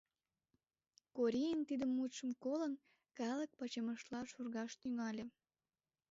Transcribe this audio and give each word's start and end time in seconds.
Корийын 1.15 1.59
тиде 1.69 1.85
мутшым 1.87 2.29
колын, 2.43 2.73
калык 3.19 3.51
пачемышла 3.59 4.21
шургаш 4.31 4.71
тӱҥале. 4.81 5.25